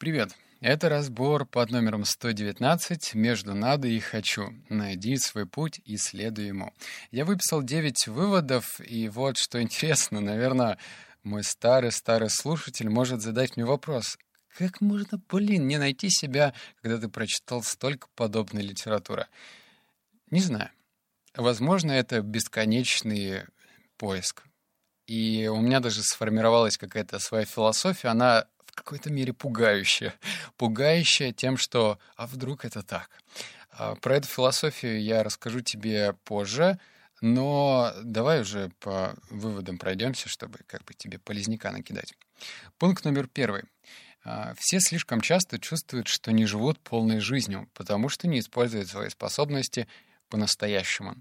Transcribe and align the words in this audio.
Привет! 0.00 0.30
Это 0.62 0.88
разбор 0.88 1.44
под 1.44 1.70
номером 1.72 2.06
119 2.06 3.12
«Между 3.12 3.54
надо 3.54 3.86
и 3.86 4.00
хочу». 4.00 4.54
Найди 4.70 5.18
свой 5.18 5.44
путь 5.44 5.82
и 5.84 5.98
следуй 5.98 6.46
ему. 6.46 6.72
Я 7.10 7.26
выписал 7.26 7.62
9 7.62 8.06
выводов, 8.06 8.80
и 8.80 9.10
вот 9.10 9.36
что 9.36 9.60
интересно, 9.60 10.20
наверное, 10.20 10.78
мой 11.22 11.44
старый-старый 11.44 12.30
слушатель 12.30 12.88
может 12.88 13.20
задать 13.20 13.58
мне 13.58 13.66
вопрос. 13.66 14.16
Как 14.56 14.80
можно, 14.80 15.20
блин, 15.28 15.68
не 15.68 15.76
найти 15.76 16.08
себя, 16.08 16.54
когда 16.80 16.96
ты 16.96 17.10
прочитал 17.10 17.62
столько 17.62 18.08
подобной 18.14 18.62
литературы? 18.62 19.26
Не 20.30 20.40
знаю. 20.40 20.70
Возможно, 21.36 21.92
это 21.92 22.22
бесконечный 22.22 23.42
поиск. 23.98 24.44
И 25.06 25.46
у 25.48 25.60
меня 25.60 25.80
даже 25.80 26.02
сформировалась 26.02 26.78
какая-то 26.78 27.18
своя 27.18 27.44
философия. 27.44 28.08
Она 28.08 28.46
какой-то 28.82 29.10
мере 29.10 29.32
пугающая. 29.32 30.14
Пугающая 30.56 31.32
тем, 31.32 31.56
что 31.56 31.98
«а 32.16 32.26
вдруг 32.26 32.64
это 32.64 32.82
так?». 32.82 33.10
А, 33.70 33.94
про 33.94 34.16
эту 34.16 34.28
философию 34.28 35.02
я 35.02 35.22
расскажу 35.22 35.60
тебе 35.60 36.14
позже, 36.24 36.78
но 37.20 37.92
давай 38.02 38.40
уже 38.40 38.70
по 38.80 39.14
выводам 39.30 39.78
пройдемся, 39.78 40.28
чтобы 40.28 40.58
как 40.66 40.84
бы 40.84 40.94
тебе 40.94 41.18
полезняка 41.18 41.70
накидать. 41.70 42.14
Пункт 42.78 43.04
номер 43.04 43.26
первый. 43.26 43.64
А, 44.24 44.54
все 44.58 44.80
слишком 44.80 45.20
часто 45.20 45.58
чувствуют, 45.58 46.08
что 46.08 46.32
не 46.32 46.46
живут 46.46 46.78
полной 46.80 47.20
жизнью, 47.20 47.68
потому 47.74 48.08
что 48.08 48.28
не 48.28 48.40
используют 48.40 48.88
свои 48.88 49.08
способности 49.08 49.86
по-настоящему. 50.28 51.16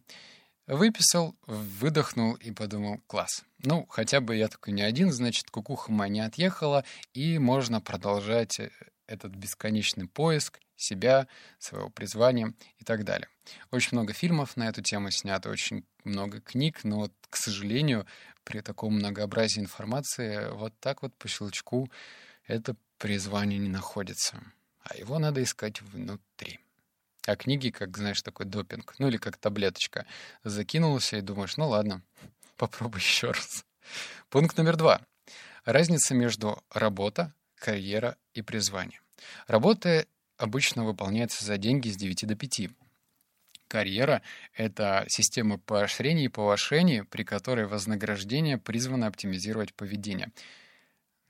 Выписал, 0.70 1.36
выдохнул 1.48 2.36
и 2.36 2.52
подумал, 2.52 3.00
класс. 3.08 3.44
Ну, 3.58 3.88
хотя 3.90 4.22
бы 4.22 4.36
я 4.36 4.48
такой 4.48 4.72
не 4.72 4.84
один, 4.84 5.12
значит, 5.12 5.50
кукуха 5.50 5.92
моя 5.92 6.10
не 6.10 6.20
отъехала, 6.20 6.86
и 7.12 7.40
можно 7.40 7.82
продолжать 7.82 8.60
э, 8.60 8.70
этот 9.08 9.32
бесконечный 9.32 10.08
поиск 10.08 10.60
себя, 10.76 11.28
своего 11.58 11.90
призвания 11.90 12.54
и 12.78 12.84
так 12.84 13.04
далее. 13.04 13.30
Очень 13.72 13.98
много 13.98 14.14
фильмов 14.14 14.58
на 14.58 14.70
эту 14.70 14.84
тему 14.84 15.10
снято, 15.10 15.50
очень 15.50 15.86
много 16.04 16.40
книг, 16.40 16.84
но 16.84 16.98
вот, 16.98 17.14
к 17.32 17.36
сожалению, 17.36 18.06
при 18.44 18.62
таком 18.62 18.94
многообразии 18.94 19.62
информации 19.62 20.52
вот 20.52 20.80
так 20.80 21.02
вот 21.02 21.16
по 21.16 21.28
щелчку 21.28 21.90
это 22.46 22.76
призвание 23.00 23.58
не 23.58 23.70
находится. 23.70 24.40
А 24.84 24.96
его 24.96 25.18
надо 25.18 25.42
искать 25.42 25.82
внутри. 25.82 26.60
А 27.30 27.36
книги, 27.36 27.70
как, 27.70 27.96
знаешь, 27.96 28.24
такой 28.24 28.48
допинг, 28.48 28.96
ну 28.98 29.08
или 29.08 29.18
как 29.18 29.38
таблеточка. 29.38 30.08
Закинулся 30.44 31.18
и 31.18 31.22
думаешь, 31.22 31.58
ну 31.58 31.70
ладно, 31.70 32.02
попробуй 32.58 33.02
еще 33.02 33.28
раз. 33.28 33.66
Пункт 34.30 34.58
номер 34.58 34.78
два. 34.78 35.02
Разница 35.64 36.16
между 36.16 36.64
работа, 36.72 37.32
карьера 37.54 38.18
и 38.34 38.42
призвание. 38.42 39.00
Работа 39.46 40.08
обычно 40.38 40.84
выполняется 40.84 41.46
за 41.46 41.58
деньги 41.58 41.90
с 41.90 41.98
9 41.98 42.26
до 42.26 42.36
5. 42.36 42.72
Карьера— 43.68 44.24
это 44.56 45.06
система 45.08 45.60
поощрений 45.60 46.26
и 46.26 46.30
повышений, 46.30 47.04
при 47.04 47.22
которой 47.22 47.68
вознаграждение 47.68 48.58
призвано 48.58 49.06
оптимизировать 49.06 49.76
поведение— 49.76 50.32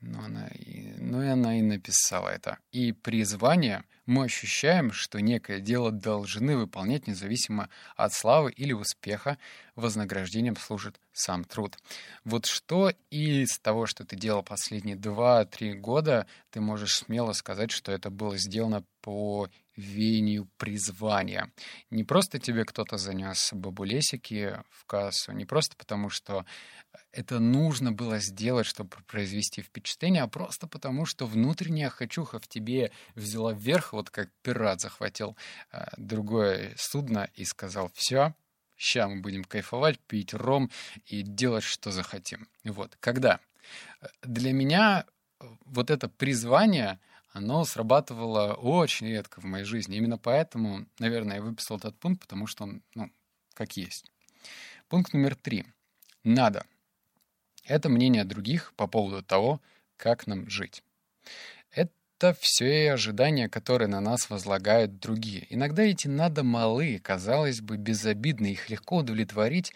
ну, 0.00 0.22
она 0.22 0.48
и, 0.48 0.94
ну 0.98 1.22
и 1.22 1.26
она 1.26 1.58
и 1.58 1.62
написала 1.62 2.28
это. 2.28 2.58
И 2.72 2.92
призвание 2.92 3.84
мы 4.06 4.24
ощущаем, 4.24 4.92
что 4.92 5.20
некое 5.20 5.60
дело 5.60 5.92
должны 5.92 6.56
выполнять 6.56 7.06
независимо 7.06 7.68
от 7.96 8.12
славы 8.12 8.50
или 8.50 8.72
успеха. 8.72 9.38
Вознаграждением 9.76 10.56
служит 10.56 10.98
сам 11.12 11.44
труд. 11.44 11.76
Вот 12.24 12.46
что 12.46 12.92
из 13.10 13.58
того, 13.58 13.86
что 13.86 14.04
ты 14.04 14.16
делал 14.16 14.42
последние 14.42 14.96
2-3 14.96 15.74
года, 15.74 16.26
ты 16.50 16.60
можешь 16.60 16.96
смело 16.96 17.32
сказать, 17.32 17.70
что 17.70 17.92
это 17.92 18.10
было 18.10 18.36
сделано 18.38 18.84
по 19.02 19.48
веянию 19.80 20.48
призвания. 20.56 21.52
Не 21.90 22.04
просто 22.04 22.38
тебе 22.38 22.64
кто-то 22.64 22.98
занес 22.98 23.50
бабулесики 23.52 24.60
в 24.70 24.84
кассу, 24.86 25.32
не 25.32 25.44
просто 25.44 25.76
потому, 25.76 26.10
что 26.10 26.44
это 27.12 27.40
нужно 27.40 27.92
было 27.92 28.18
сделать, 28.18 28.66
чтобы 28.66 28.96
произвести 29.06 29.62
впечатление, 29.62 30.22
а 30.22 30.28
просто 30.28 30.66
потому, 30.66 31.06
что 31.06 31.26
внутренняя 31.26 31.88
хочуха 31.88 32.38
в 32.38 32.46
тебе 32.46 32.92
взяла 33.14 33.52
вверх, 33.52 33.92
вот 33.92 34.10
как 34.10 34.30
пират 34.42 34.80
захватил 34.80 35.36
э, 35.72 35.86
другое 35.96 36.74
судно 36.76 37.28
и 37.34 37.44
сказал, 37.44 37.90
все, 37.94 38.34
сейчас 38.76 39.10
мы 39.10 39.20
будем 39.20 39.44
кайфовать, 39.44 39.98
пить 40.00 40.34
ром 40.34 40.70
и 41.06 41.22
делать, 41.22 41.64
что 41.64 41.90
захотим. 41.90 42.48
Вот. 42.64 42.96
Когда? 43.00 43.40
Для 44.22 44.52
меня 44.52 45.04
вот 45.64 45.90
это 45.90 46.08
призвание— 46.08 47.00
оно 47.32 47.64
срабатывало 47.64 48.54
очень 48.54 49.08
редко 49.08 49.40
в 49.40 49.44
моей 49.44 49.64
жизни. 49.64 49.96
Именно 49.96 50.18
поэтому, 50.18 50.86
наверное, 50.98 51.36
я 51.36 51.42
выписал 51.42 51.76
этот 51.76 51.96
пункт, 51.98 52.22
потому 52.22 52.46
что 52.46 52.64
он, 52.64 52.82
ну, 52.94 53.10
как 53.54 53.76
есть. 53.76 54.10
Пункт 54.88 55.12
номер 55.12 55.36
три. 55.36 55.64
Надо. 56.24 56.66
Это 57.64 57.88
мнение 57.88 58.24
других 58.24 58.72
по 58.74 58.88
поводу 58.88 59.22
того, 59.22 59.60
как 59.96 60.26
нам 60.26 60.50
жить. 60.50 60.82
Это 61.70 62.34
все 62.40 62.84
и 62.84 62.86
ожидания, 62.88 63.48
которые 63.48 63.88
на 63.88 64.00
нас 64.00 64.28
возлагают 64.28 64.98
другие. 64.98 65.46
Иногда 65.50 65.82
эти 65.82 66.08
«надо» 66.08 66.42
малы, 66.42 66.98
казалось 66.98 67.60
бы, 67.60 67.76
безобидны, 67.76 68.48
их 68.48 68.68
легко 68.70 68.98
удовлетворить. 68.98 69.72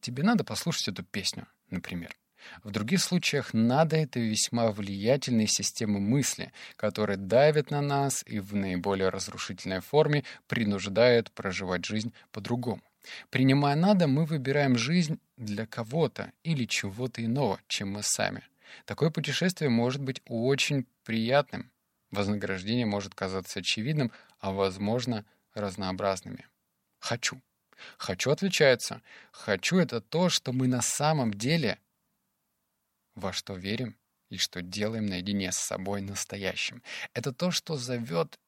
Тебе 0.00 0.22
надо 0.22 0.44
послушать 0.44 0.88
эту 0.88 1.02
песню, 1.02 1.46
например. 1.70 2.16
В 2.62 2.70
других 2.70 3.00
случаях 3.00 3.52
надо 3.52 3.96
это 3.96 4.20
весьма 4.20 4.70
влиятельные 4.70 5.46
системы 5.46 6.00
мысли, 6.00 6.52
которые 6.76 7.16
давят 7.16 7.70
на 7.70 7.80
нас 7.80 8.22
и 8.26 8.40
в 8.40 8.54
наиболее 8.54 9.08
разрушительной 9.08 9.80
форме 9.80 10.24
принуждают 10.46 11.30
проживать 11.32 11.84
жизнь 11.84 12.12
по-другому. 12.32 12.82
Принимая 13.30 13.76
надо, 13.76 14.06
мы 14.06 14.24
выбираем 14.24 14.78
жизнь 14.78 15.18
для 15.36 15.66
кого-то 15.66 16.32
или 16.42 16.64
чего-то 16.64 17.24
иного, 17.24 17.60
чем 17.68 17.92
мы 17.92 18.02
сами. 18.02 18.42
Такое 18.86 19.10
путешествие 19.10 19.70
может 19.70 20.02
быть 20.02 20.22
очень 20.26 20.86
приятным. 21.04 21.70
Вознаграждение 22.10 22.86
может 22.86 23.14
казаться 23.14 23.60
очевидным, 23.60 24.10
а, 24.40 24.52
возможно, 24.52 25.24
разнообразными. 25.54 26.46
Хочу. 26.98 27.40
Хочу 27.98 28.30
отличается. 28.30 29.02
Хочу— 29.32 29.76
это 29.78 30.00
то, 30.00 30.28
что 30.28 30.52
мы 30.52 30.68
на 30.68 30.80
самом 30.80 31.34
деле 31.34 31.78
во 33.14 33.32
что 33.32 33.54
верим 33.54 33.96
и 34.30 34.36
что 34.36 34.62
делаем 34.62 35.06
наедине 35.06 35.52
с 35.52 35.56
собой 35.56 36.00
настоящим. 36.00 36.82
Это 37.12 37.32
то, 37.32 37.50
что 37.50 37.76
зовет 37.76 38.38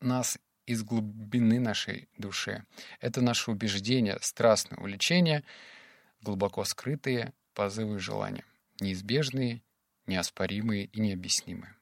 нас 0.00 0.38
из 0.66 0.82
глубины 0.82 1.58
нашей 1.58 2.08
души. 2.18 2.64
Это 3.00 3.20
наше 3.20 3.50
убеждение, 3.50 4.18
страстное 4.20 4.78
увлечение, 4.78 5.44
глубоко 6.20 6.64
скрытые 6.64 7.32
позывы 7.54 7.96
и 7.96 7.98
желания, 7.98 8.44
неизбежные, 8.80 9.62
неоспоримые 10.06 10.86
и 10.86 11.00
необъяснимые. 11.00 11.74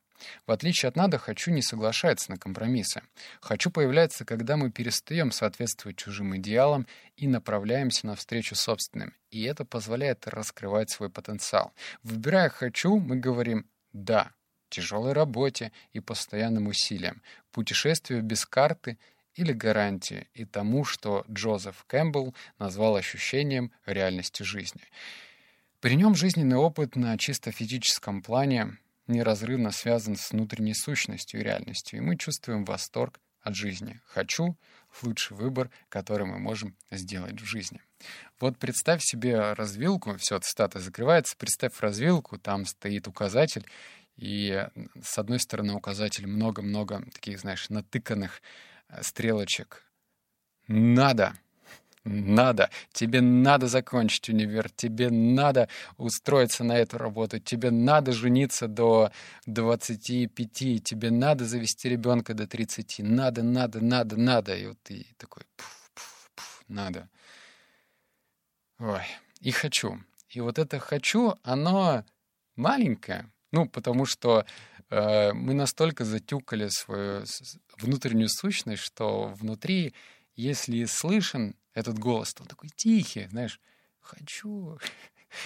В 0.46 0.52
отличие 0.52 0.88
от 0.88 0.96
надо, 0.96 1.18
хочу 1.18 1.50
не 1.50 1.62
соглашается 1.62 2.30
на 2.30 2.38
компромиссы. 2.38 3.02
Хочу 3.40 3.70
появляется, 3.70 4.24
когда 4.24 4.56
мы 4.56 4.70
перестаем 4.70 5.32
соответствовать 5.32 5.96
чужим 5.96 6.36
идеалам 6.36 6.86
и 7.16 7.26
направляемся 7.26 8.06
навстречу 8.06 8.54
собственным. 8.54 9.14
И 9.30 9.42
это 9.42 9.64
позволяет 9.64 10.26
раскрывать 10.26 10.90
свой 10.90 11.10
потенциал. 11.10 11.72
Выбирая 12.02 12.48
«хочу», 12.48 12.98
мы 12.98 13.16
говорим 13.16 13.66
«да» 13.92 14.32
тяжелой 14.70 15.12
работе 15.12 15.72
и 15.92 16.00
постоянным 16.00 16.68
усилиям, 16.68 17.22
путешествию 17.52 18.22
без 18.22 18.46
карты 18.46 18.98
или 19.34 19.52
гарантии 19.52 20.28
и 20.34 20.44
тому, 20.44 20.84
что 20.84 21.24
Джозеф 21.30 21.84
Кэмпбелл 21.86 22.34
назвал 22.58 22.96
ощущением 22.96 23.72
реальности 23.84 24.42
жизни. 24.42 24.82
При 25.80 25.96
нем 25.96 26.14
жизненный 26.14 26.56
опыт 26.56 26.96
на 26.96 27.16
чисто 27.16 27.52
физическом 27.52 28.22
плане 28.22 28.76
неразрывно 29.10 29.70
связан 29.70 30.16
с 30.16 30.30
внутренней 30.30 30.74
сущностью 30.74 31.40
и 31.40 31.44
реальностью, 31.44 31.98
и 31.98 32.02
мы 32.02 32.16
чувствуем 32.16 32.64
восторг 32.64 33.20
от 33.42 33.54
жизни. 33.54 34.00
«Хочу»— 34.06 34.56
лучший 35.02 35.36
выбор, 35.36 35.70
который 35.88 36.26
мы 36.26 36.38
можем 36.38 36.76
сделать 36.90 37.40
в 37.40 37.44
жизни. 37.44 37.80
Вот 38.38 38.58
представь 38.58 39.02
себе 39.02 39.52
развилку, 39.52 40.16
все, 40.16 40.38
цитата 40.38 40.78
закрывается, 40.80 41.36
представь 41.36 41.78
развилку, 41.80 42.38
там 42.38 42.66
стоит 42.66 43.08
указатель, 43.08 43.66
и 44.16 44.66
с 45.02 45.18
одной 45.18 45.40
стороны 45.40 45.74
указатель 45.74 46.26
много-много 46.26 47.02
таких, 47.12 47.40
знаешь, 47.40 47.70
натыканных 47.70 48.42
э, 48.88 49.02
стрелочек. 49.02 49.84
«Надо!» 50.68 51.34
Надо, 52.04 52.70
тебе 52.92 53.20
надо 53.20 53.66
закончить 53.66 54.28
универ, 54.28 54.70
тебе 54.70 55.10
надо 55.10 55.68
устроиться 55.98 56.64
на 56.64 56.78
эту 56.78 56.98
работу, 56.98 57.38
тебе 57.38 57.70
надо 57.70 58.12
жениться 58.12 58.68
до 58.68 59.12
25, 59.46 60.82
тебе 60.82 61.10
надо 61.10 61.44
завести 61.44 61.88
ребенка 61.88 62.34
до 62.34 62.46
30, 62.46 63.00
надо, 63.00 63.42
надо, 63.42 63.84
надо, 63.84 64.16
надо. 64.16 64.56
И 64.56 64.66
вот 64.66 64.78
ты 64.82 65.06
такой, 65.18 65.42
пуф, 65.56 65.90
пуф, 65.94 66.30
пуф, 66.34 66.64
надо. 66.68 67.08
Ой, 68.78 69.02
и 69.40 69.50
хочу. 69.50 70.00
И 70.30 70.40
вот 70.40 70.58
это 70.58 70.78
«хочу», 70.78 71.34
оно 71.42 72.04
маленькое, 72.56 73.30
ну, 73.52 73.68
потому 73.68 74.06
что 74.06 74.46
э, 74.88 75.32
мы 75.32 75.54
настолько 75.54 76.04
затюкали 76.04 76.68
свою 76.68 77.24
внутреннюю 77.78 78.28
сущность, 78.28 78.82
что 78.82 79.34
внутри, 79.38 79.92
если 80.36 80.84
слышен 80.84 81.56
этот 81.74 81.98
голос, 81.98 82.34
он 82.38 82.46
такой 82.46 82.68
тихий, 82.70 83.28
знаешь, 83.28 83.60
хочу, 84.00 84.78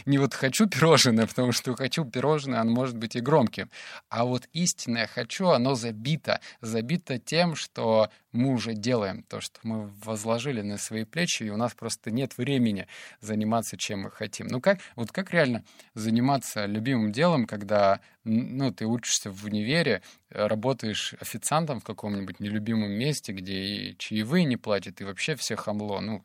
не 0.06 0.19
вот 0.19 0.34
хочу 0.34 0.66
пирожное, 0.66 1.26
потому 1.26 1.52
что 1.52 1.75
хочу 1.75 2.04
пирожное, 2.04 2.60
оно 2.60 2.72
может 2.72 2.96
быть 2.96 3.16
и 3.16 3.20
громким. 3.20 3.70
А 4.08 4.25
вот 4.25 4.48
истинное 4.52 5.06
хочу, 5.06 5.48
оно 5.48 5.75
забито. 5.75 6.40
Забито 6.60 7.19
тем, 7.19 7.54
что 7.54 8.10
мы 8.32 8.52
уже 8.52 8.75
делаем, 8.75 9.22
то, 9.22 9.40
что 9.40 9.60
мы 9.62 9.88
возложили 10.04 10.60
на 10.62 10.76
свои 10.76 11.04
плечи, 11.04 11.44
и 11.44 11.50
у 11.50 11.56
нас 11.56 11.75
просто 11.75 12.10
нет 12.10 12.36
времени 12.36 12.86
заниматься, 13.20 13.76
чем 13.76 14.02
мы 14.02 14.10
хотим. 14.10 14.48
Ну 14.48 14.60
как, 14.60 14.81
вот 14.96 15.12
как 15.12 15.32
реально 15.32 15.64
заниматься 15.94 16.66
любимым 16.66 17.12
делом, 17.12 17.46
когда 17.46 18.00
ну, 18.25 18.72
ты 18.72 18.86
учишься 18.86 19.31
в 19.31 19.44
универе, 19.44 20.02
работаешь 20.31 21.14
официантом 21.20 21.81
в 21.81 21.84
каком-нибудь 21.84 22.40
нелюбимом 22.40 22.90
месте, 22.90 23.32
где 23.32 23.54
и 23.54 23.98
чаевые 23.98 24.44
не 24.44 24.56
платят, 24.56 25.00
и 25.00 25.04
вообще 25.04 25.36
все 25.36 25.56
хамло, 25.56 26.00
ну, 26.00 26.25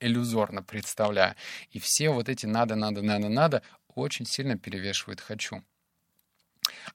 иллюзорно 0.00 0.62
представляю. 0.62 1.34
И 1.70 1.78
все 1.78 2.10
вот 2.10 2.28
эти 2.28 2.46
надо, 2.46 2.74
надо, 2.74 3.02
надо, 3.02 3.28
надо 3.28 3.62
очень 3.94 4.26
сильно 4.26 4.58
перевешивают 4.58 5.20
хочу. 5.20 5.62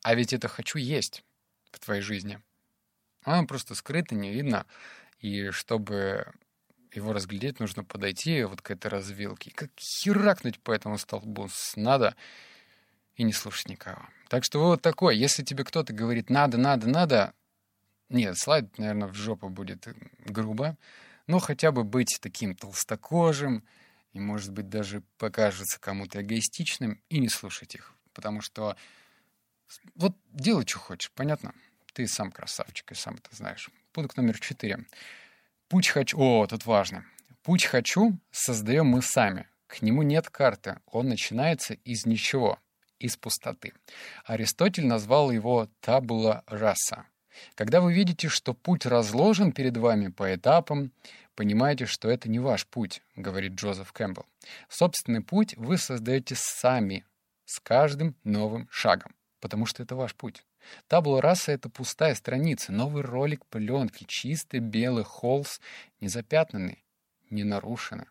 А 0.04 0.16
ведь 0.16 0.34
это 0.34 0.48
хочу 0.48 0.78
есть 0.78 1.24
в 1.72 1.80
твоей 1.80 2.02
жизни. 2.02 2.40
Оно 3.24 3.46
просто 3.46 3.76
скрыто, 3.76 4.16
не 4.16 4.32
видно. 4.32 4.66
И 5.20 5.50
чтобы 5.52 6.32
его 6.94 7.14
разглядеть, 7.14 7.60
нужно 7.60 7.84
подойти 7.84 8.44
вот 8.44 8.62
к 8.62 8.72
этой 8.72 8.88
развилке. 8.88 9.52
Как 9.52 9.70
херакнуть 9.78 10.60
по 10.60 10.72
этому 10.72 10.98
столбу 10.98 11.50
надо 11.76 12.16
и 13.16 13.24
не 13.24 13.34
слушать 13.34 13.70
никого. 13.70 14.08
Так 14.30 14.44
что 14.44 14.60
вот 14.60 14.82
такое. 14.82 15.16
Если 15.16 15.44
тебе 15.44 15.64
кто-то 15.64 15.94
говорит 15.94 16.30
надо, 16.30 16.58
надо, 16.58 16.88
надо, 16.88 17.34
нет, 18.10 18.38
слайд, 18.38 18.78
наверное, 18.78 19.08
в 19.08 19.14
жопу 19.14 19.50
будет 19.50 19.88
грубо 20.26 20.78
но 21.28 21.40
хотя 21.40 21.72
бы 21.72 21.84
быть 21.84 22.18
таким 22.22 22.56
толстокожим 22.56 23.64
и, 24.14 24.20
может 24.20 24.52
быть, 24.52 24.70
даже 24.70 25.04
покажется 25.18 25.80
кому-то 25.80 26.22
эгоистичным 26.22 27.02
и 27.10 27.20
не 27.20 27.30
слушать 27.30 27.76
их. 27.76 27.94
Потому 28.14 28.42
что 28.42 28.76
вот 29.96 30.16
делай, 30.32 30.66
что 30.66 30.80
хочешь, 30.80 31.12
понятно? 31.12 31.54
Ты 31.94 32.08
сам 32.08 32.32
красавчик 32.32 32.92
и 32.92 32.96
сам 32.96 33.16
это 33.16 33.36
знаешь. 33.36 33.70
Пункт 33.92 34.18
номер 34.18 34.40
четыре. 34.40 34.86
Путь 35.68 35.90
хочу... 35.90 36.18
О, 36.18 36.48
тут 36.48 36.66
важно. 36.66 37.06
Путь 37.44 37.66
хочу 37.66 38.18
создаем 38.32 38.88
мы 38.88 39.02
сами. 39.02 39.48
К 39.68 39.82
нему 39.82 40.04
нет 40.04 40.30
карты. 40.30 40.80
Он 40.86 41.10
начинается 41.10 41.74
из 41.74 42.06
ничего, 42.06 42.60
из 43.00 43.18
пустоты. 43.18 43.74
Аристотель 44.24 44.86
назвал 44.86 45.32
его 45.32 45.70
табула 45.82 46.44
раса 46.48 47.06
когда 47.56 47.82
вы 47.82 47.94
видите, 47.94 48.30
что 48.30 48.54
путь 48.54 48.86
разложен 48.86 49.52
перед 49.52 49.78
вами 49.78 50.10
по 50.10 50.34
этапам, 50.34 50.92
понимаете, 51.36 51.86
что 51.86 52.10
это 52.10 52.30
не 52.30 52.40
ваш 52.40 52.66
путь, 52.66 53.02
говорит 53.16 53.54
Джозеф 53.54 53.92
Кэмпбелл. 53.94 54.26
Собственный 54.70 55.22
путь 55.22 55.56
вы 55.58 55.78
создаете 55.78 56.36
сами, 56.36 57.06
с 57.48 57.60
каждым 57.60 58.16
новым 58.24 58.68
шагом, 58.70 59.16
потому 59.40 59.66
что 59.66 59.82
это 59.82 59.96
ваш 59.96 60.14
путь. 60.14 60.44
Табула 60.88 61.22
раса— 61.22 61.52
это 61.54 61.70
пустая 61.70 62.14
страница, 62.14 62.74
новый 62.74 63.02
ролик 63.02 63.46
пленки, 63.46 64.04
чистый 64.08 64.60
белый 64.60 65.06
холст, 65.06 65.62
не 66.02 66.10
запятнанный, 66.10 66.84
не 67.30 67.44
нарушенный. 67.44 68.06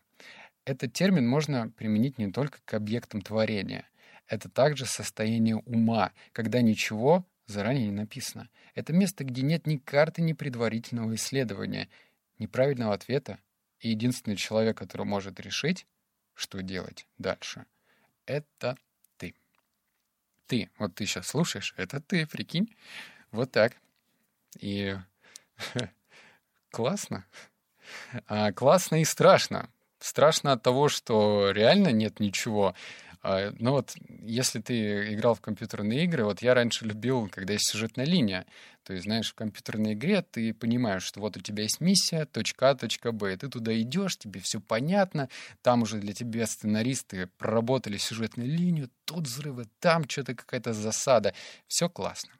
Этот 0.65 0.91
термин 0.91 1.27
можно 1.27 1.69
применить 1.69 2.17
не 2.17 2.31
только 2.31 2.59
к 2.65 2.73
объектам 2.73 3.21
творения. 3.21 3.87
Это 4.27 4.49
также 4.49 4.85
состояние 4.85 5.57
ума, 5.57 6.11
когда 6.33 6.61
ничего 6.61 7.23
заранее 7.47 7.85
не 7.85 7.91
написано. 7.91 8.49
Это 8.75 8.93
место, 8.93 9.23
где 9.23 9.41
нет 9.41 9.65
ни 9.65 9.77
карты, 9.77 10.21
ни 10.21 10.33
предварительного 10.33 11.15
исследования, 11.15 11.89
неправильного 12.37 12.93
ответа. 12.93 13.39
И 13.79 13.89
единственный 13.89 14.35
человек, 14.35 14.77
который 14.77 15.05
может 15.05 15.39
решить, 15.39 15.87
что 16.33 16.61
делать 16.61 17.07
дальше, 17.17 17.65
это 18.25 18.77
ты. 19.17 19.35
Ты. 20.45 20.69
Вот 20.77 20.95
ты 20.95 21.05
сейчас 21.05 21.27
слушаешь, 21.27 21.73
это 21.77 21.99
ты, 22.01 22.27
прикинь. 22.27 22.75
Вот 23.31 23.51
так. 23.51 23.75
И 24.59 24.95
классно. 26.71 27.25
А, 28.27 28.51
классно 28.51 29.01
и 29.01 29.05
страшно. 29.05 29.69
Страшно 29.99 30.53
от 30.53 30.61
того, 30.61 30.89
что 30.89 31.51
реально 31.51 31.91
нет 31.91 32.19
ничего. 32.19 32.75
А, 33.29 33.51
ну 33.59 33.71
вот, 33.71 33.93
если 34.21 34.61
ты 34.61 35.13
играл 35.13 35.35
в 35.35 35.41
компьютерные 35.41 36.05
игры, 36.05 36.23
вот 36.23 36.41
я 36.41 36.53
раньше 36.53 36.85
любил, 36.85 37.27
когда 37.27 37.51
есть 37.51 37.69
сюжетная 37.69 38.05
линия. 38.05 38.45
То 38.83 38.93
есть, 38.93 39.03
знаешь, 39.03 39.29
в 39.29 39.35
компьютерной 39.35 39.95
игре 39.95 40.21
ты 40.21 40.53
понимаешь, 40.53 41.03
что 41.03 41.19
вот 41.19 41.35
у 41.35 41.41
тебя 41.41 41.63
есть 41.63 41.81
миссия, 41.81 42.23
точка 42.23 42.69
А, 42.69 42.75
точка 42.75 43.11
Б, 43.11 43.35
ты 43.35 43.49
туда 43.49 43.77
идешь, 43.81 44.17
тебе 44.17 44.39
все 44.39 44.61
понятно, 44.61 45.27
там 45.61 45.81
уже 45.81 45.97
для 45.97 46.13
тебя 46.13 46.47
сценаристы 46.47 47.27
проработали 47.37 47.97
сюжетную 47.97 48.49
линию, 48.49 48.89
тут 49.03 49.27
взрывы, 49.27 49.65
там 49.81 50.07
что-то 50.07 50.33
какая-то 50.33 50.71
засада. 50.71 51.33
Все 51.67 51.89
классно. 51.89 52.31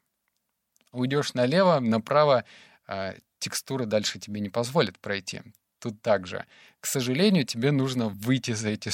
Уйдешь 0.94 1.34
налево, 1.34 1.81
направо, 1.81 2.45
а, 2.88 3.13
текстуры 3.39 3.88
дальше 3.88 4.19
тебе 4.19 4.39
не 4.39 4.50
позволят 4.50 4.98
пройти. 5.00 5.42
Тут 5.80 6.01
также. 6.01 6.45
К 6.80 6.86
сожалению, 6.86 7.44
тебе 7.44 7.72
нужно 7.72 8.07
выйти 8.07 8.51
за 8.51 8.69
эти 8.69 8.88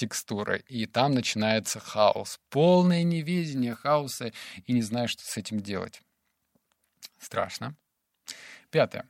текстуры, 0.00 0.64
и 0.66 0.86
там 0.86 1.12
начинается 1.12 1.78
хаос. 1.78 2.40
Полное 2.48 3.02
неведение 3.02 3.74
хаоса, 3.74 4.32
и 4.64 4.72
не 4.72 4.80
знаешь, 4.80 5.10
что 5.10 5.22
с 5.22 5.36
этим 5.36 5.60
делать. 5.60 6.00
Страшно. 7.18 7.76
Пятое. 8.70 9.06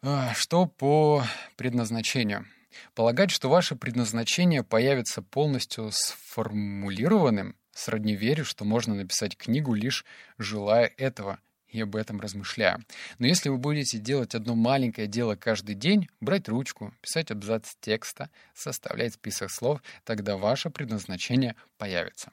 А, 0.00 0.32
что 0.34 0.66
по 0.66 1.22
предназначению? 1.56 2.46
Полагать, 2.94 3.30
что 3.30 3.50
ваше 3.50 3.76
предназначение 3.76 4.64
появится 4.64 5.20
полностью 5.20 5.90
сформулированным, 5.92 7.56
сродни 7.72 8.16
верю, 8.16 8.46
что 8.46 8.64
можно 8.64 8.94
написать 8.94 9.36
книгу, 9.36 9.74
лишь 9.74 10.06
желая 10.38 10.86
этого– 10.96 11.38
и 11.74 11.80
об 11.80 11.96
этом 11.96 12.20
размышляю. 12.20 12.78
Но 13.18 13.26
если 13.26 13.48
вы 13.48 13.58
будете 13.58 13.98
делать 13.98 14.36
одно 14.36 14.54
маленькое 14.54 15.08
дело 15.08 15.34
каждый 15.34 15.74
день, 15.74 16.08
брать 16.20 16.48
ручку, 16.48 16.94
писать 17.00 17.32
абзац 17.32 17.74
текста, 17.80 18.30
составлять 18.54 19.14
список 19.14 19.50
слов, 19.50 19.82
тогда 20.04 20.36
ваше 20.36 20.70
предназначение 20.70 21.56
появится. 21.76 22.32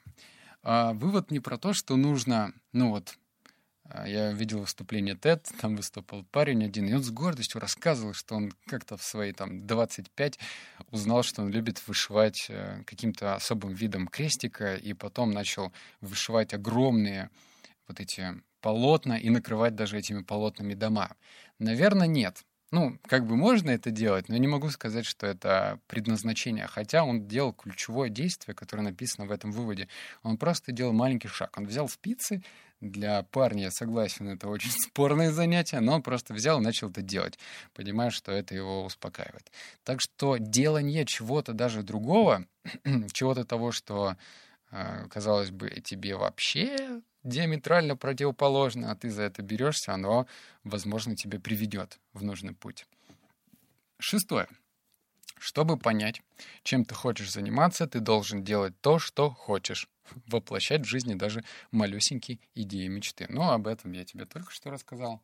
А 0.62 0.92
вывод 0.92 1.32
не 1.32 1.40
про 1.40 1.58
то, 1.58 1.72
что 1.72 1.96
нужно, 1.96 2.52
ну 2.72 2.90
вот, 2.90 3.18
а, 3.84 4.06
я 4.06 4.30
видел 4.30 4.60
выступление 4.60 5.16
TED, 5.16 5.44
там 5.60 5.74
выступал 5.74 6.22
парень 6.30 6.64
один, 6.64 6.86
и 6.86 6.94
он 6.94 7.02
с 7.02 7.10
гордостью 7.10 7.60
рассказывал, 7.60 8.14
что 8.14 8.36
он 8.36 8.52
как-то 8.66 8.96
в 8.96 9.02
свои 9.02 9.32
там 9.32 9.66
25 9.66 10.38
узнал, 10.92 11.24
что 11.24 11.42
он 11.42 11.50
любит 11.50 11.82
вышивать 11.88 12.46
э, 12.48 12.84
каким-то 12.86 13.34
особым 13.34 13.74
видом 13.74 14.06
крестика, 14.06 14.76
и 14.76 14.92
потом 14.92 15.32
начал 15.32 15.72
вышивать 16.00 16.54
огромные 16.54 17.28
вот 17.88 17.98
эти 17.98 18.40
полотна 18.62 19.18
и 19.18 19.28
накрывать 19.28 19.74
даже 19.74 19.98
этими 19.98 20.22
полотнами 20.22 20.72
дома? 20.74 21.14
Наверное, 21.58 22.06
нет. 22.06 22.44
Ну, 22.70 22.98
как 23.06 23.26
бы 23.26 23.36
можно 23.36 23.70
это 23.70 23.90
делать, 23.90 24.30
но 24.30 24.36
не 24.38 24.48
могу 24.48 24.70
сказать, 24.70 25.04
что 25.04 25.26
это 25.26 25.78
предназначение. 25.88 26.66
Хотя 26.66 27.04
он 27.04 27.28
делал 27.28 27.52
ключевое 27.52 28.08
действие, 28.08 28.54
которое 28.54 28.82
написано 28.82 29.26
в 29.26 29.30
этом 29.30 29.52
выводе. 29.52 29.88
Он 30.22 30.38
просто 30.38 30.72
делал 30.72 30.94
маленький 30.94 31.28
шаг. 31.28 31.52
Он 31.58 31.66
взял 31.66 31.86
спицы, 31.90 32.42
для 32.82 33.22
парня, 33.22 33.64
я 33.64 33.70
согласен, 33.70 34.28
это 34.28 34.48
очень 34.48 34.70
спорное 34.90 35.30
занятие, 35.30 35.80
но 35.80 35.94
он 35.94 36.02
просто 36.02 36.34
взял 36.34 36.60
и 36.60 36.64
начал 36.64 36.90
это 36.90 37.00
делать, 37.00 37.38
понимая, 37.74 38.10
что 38.10 38.32
это 38.32 38.54
его 38.54 38.84
успокаивает. 38.84 39.50
Так 39.84 40.00
что 40.00 40.36
делание 40.36 41.06
чего-то 41.06 41.52
даже 41.52 41.82
другого, 41.82 42.44
чего-то 43.12 43.44
того, 43.44 43.70
что, 43.70 44.16
э, 44.72 45.06
казалось 45.08 45.50
бы, 45.50 45.70
тебе 45.84 46.16
вообще 46.16 47.02
диаметрально 47.24 47.96
противоположно, 47.96 48.90
а 48.90 48.96
ты 48.96 49.10
за 49.10 49.22
это 49.22 49.42
берешься, 49.42 49.92
оно, 49.92 50.26
возможно, 50.64 51.16
тебе 51.16 51.38
приведет 51.38 51.98
в 52.12 52.22
нужный 52.22 52.54
путь. 52.54 52.86
Шестое. 53.98 54.48
Чтобы 55.38 55.76
понять, 55.76 56.22
чем 56.62 56.84
ты 56.84 56.94
хочешь 56.94 57.32
заниматься, 57.32 57.86
ты 57.86 58.00
должен 58.00 58.44
делать 58.44 58.80
то, 58.80 58.98
что 58.98 59.30
хочешь. 59.30 59.88
Воплощать 60.26 60.82
в 60.82 60.88
жизни 60.88 61.14
даже 61.14 61.42
малюсенькие 61.70 62.38
идеи 62.54 62.86
мечты. 62.88 63.26
Ну, 63.28 63.50
об 63.50 63.66
этом 63.66 63.92
я 63.92 64.04
тебе 64.04 64.26
только 64.26 64.52
что 64.52 64.70
рассказал. 64.70 65.22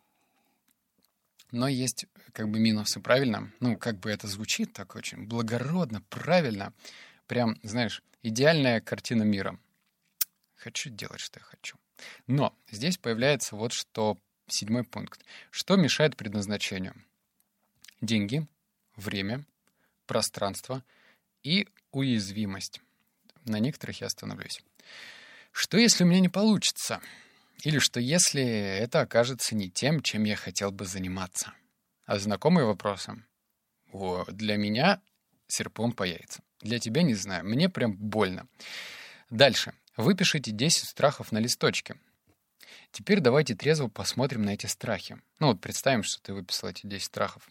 Но 1.50 1.68
есть 1.68 2.06
как 2.32 2.48
бы 2.48 2.58
минусы, 2.58 3.00
правильно? 3.00 3.52
Ну, 3.60 3.76
как 3.76 3.98
бы 4.00 4.10
это 4.10 4.26
звучит 4.28 4.72
так 4.72 4.94
очень 4.94 5.26
благородно, 5.26 6.02
правильно. 6.10 6.72
Прям, 7.26 7.56
знаешь, 7.62 8.02
идеальная 8.22 8.80
картина 8.80 9.22
мира. 9.22 9.58
Хочу 10.56 10.90
делать, 10.90 11.20
что 11.20 11.38
я 11.38 11.44
хочу. 11.44 11.78
Но 12.26 12.56
здесь 12.70 12.98
появляется 12.98 13.56
вот 13.56 13.72
что 13.72 14.18
седьмой 14.46 14.84
пункт. 14.84 15.24
Что 15.50 15.76
мешает 15.76 16.16
предназначению? 16.16 16.94
Деньги, 18.00 18.46
время, 18.96 19.44
пространство 20.06 20.84
и 21.42 21.68
уязвимость. 21.92 22.80
На 23.44 23.58
некоторых 23.58 24.00
я 24.00 24.06
остановлюсь. 24.06 24.62
Что 25.52 25.78
если 25.78 26.04
у 26.04 26.06
меня 26.06 26.20
не 26.20 26.28
получится? 26.28 27.00
Или 27.64 27.78
что 27.78 27.98
если 27.98 28.42
это 28.42 29.00
окажется 29.00 29.56
не 29.56 29.70
тем, 29.70 30.02
чем 30.02 30.24
я 30.24 30.36
хотел 30.36 30.70
бы 30.70 30.84
заниматься? 30.84 31.52
А 32.04 32.18
знакомые 32.18 32.66
вопросы? 32.66 33.22
О, 33.92 34.24
для 34.28 34.56
меня 34.56 35.00
серпом 35.48 35.92
по 35.92 36.04
яйцам. 36.04 36.44
Для 36.60 36.78
тебя 36.78 37.02
не 37.02 37.14
знаю. 37.14 37.44
Мне 37.44 37.68
прям 37.68 37.96
больно. 37.96 38.46
Дальше. 39.30 39.72
Выпишите 39.98 40.52
10 40.52 40.88
страхов 40.88 41.32
на 41.32 41.38
листочке. 41.38 41.96
Теперь 42.92 43.18
давайте 43.18 43.56
трезво 43.56 43.88
посмотрим 43.88 44.42
на 44.42 44.50
эти 44.50 44.66
страхи. 44.66 45.20
Ну 45.40 45.48
вот 45.48 45.60
представим, 45.60 46.04
что 46.04 46.22
ты 46.22 46.32
выписал 46.32 46.68
эти 46.68 46.86
10 46.86 47.04
страхов. 47.04 47.50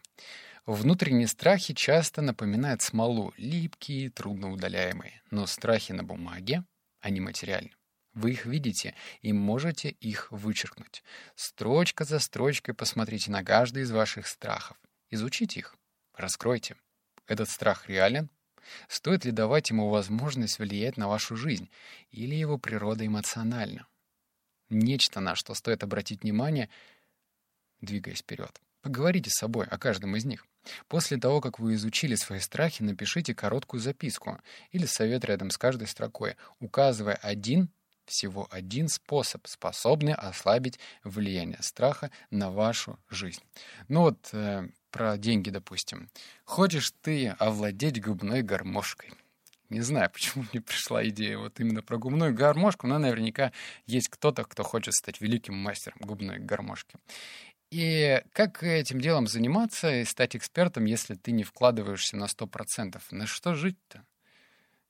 Внутренние 0.65 1.27
страхи 1.27 1.73
часто 1.73 2.21
напоминают 2.21 2.81
смолу, 2.81 3.33
липкие, 3.35 4.11
трудноудаляемые. 4.11 5.21
Но 5.29 5.45
страхи 5.45 5.91
на 5.91 6.05
бумаге, 6.05 6.63
они 7.01 7.19
материальны. 7.19 7.73
Вы 8.13 8.31
их 8.31 8.45
видите 8.45 8.95
и 9.21 9.33
можете 9.33 9.89
их 9.89 10.31
вычеркнуть. 10.31 11.03
Строчка 11.35 12.05
за 12.05 12.19
строчкой 12.19 12.73
посмотрите 12.73 13.29
на 13.29 13.43
каждый 13.43 13.83
из 13.83 13.91
ваших 13.91 14.25
страхов. 14.25 14.77
Изучите 15.09 15.59
их, 15.59 15.75
раскройте. 16.13 16.77
Этот 17.25 17.49
страх 17.49 17.89
реален? 17.89 18.29
Стоит 18.87 19.25
ли 19.25 19.31
давать 19.31 19.69
ему 19.69 19.89
возможность 19.89 20.59
влиять 20.59 20.97
на 20.97 21.07
вашу 21.07 21.35
жизнь? 21.35 21.69
Или 22.11 22.35
его 22.35 22.57
природа 22.57 23.05
эмоциональна? 23.05 23.87
Нечто, 24.69 25.19
на 25.19 25.35
что 25.35 25.53
стоит 25.53 25.83
обратить 25.83 26.23
внимание, 26.23 26.69
двигаясь 27.81 28.19
вперед. 28.19 28.61
Поговорите 28.81 29.29
с 29.29 29.39
собой 29.39 29.65
о 29.65 29.77
каждом 29.77 30.15
из 30.15 30.25
них. 30.25 30.45
После 30.87 31.17
того, 31.17 31.41
как 31.41 31.59
вы 31.59 31.75
изучили 31.75 32.15
свои 32.15 32.39
страхи, 32.39 32.83
напишите 32.83 33.33
короткую 33.33 33.79
записку 33.79 34.39
или 34.71 34.85
совет 34.85 35.25
рядом 35.25 35.49
с 35.49 35.57
каждой 35.57 35.87
строкой, 35.87 36.35
указывая 36.59 37.15
один 37.15 37.69
всего 38.05 38.47
один 38.51 38.87
способ, 38.87 39.45
способный 39.47 40.13
ослабить 40.13 40.79
влияние 41.03 41.61
страха 41.61 42.09
на 42.31 42.49
вашу 42.49 42.97
жизнь. 43.09 43.41
Ну 43.89 44.01
вот 44.01 44.29
э, 44.31 44.69
про 44.91 45.17
деньги, 45.17 45.49
допустим. 45.49 46.09
Хочешь 46.45 46.91
ты 47.01 47.29
овладеть 47.39 48.01
губной 48.01 48.41
гармошкой? 48.41 49.11
Не 49.69 49.81
знаю, 49.81 50.09
почему 50.13 50.45
мне 50.51 50.61
пришла 50.61 51.07
идея 51.07 51.37
вот 51.37 51.59
именно 51.59 51.81
про 51.81 51.97
губную 51.97 52.33
гармошку, 52.33 52.87
но 52.87 52.97
наверняка 52.97 53.51
есть 53.85 54.09
кто-то, 54.09 54.43
кто 54.43 54.63
хочет 54.63 54.93
стать 54.93 55.21
великим 55.21 55.55
мастером 55.55 55.99
губной 56.01 56.39
гармошки. 56.39 56.97
И 57.69 58.23
как 58.31 58.63
этим 58.63 59.01
делом 59.01 59.27
заниматься 59.27 59.93
и 59.93 60.05
стать 60.05 60.35
экспертом, 60.37 60.85
если 60.85 61.15
ты 61.15 61.31
не 61.31 61.43
вкладываешься 61.43 62.15
на 62.15 62.25
100%? 62.25 63.01
На 63.11 63.27
что 63.27 63.55
жить-то? 63.55 64.05